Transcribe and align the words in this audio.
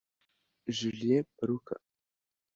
Julien 0.77 1.29
Paluku 1.37 1.75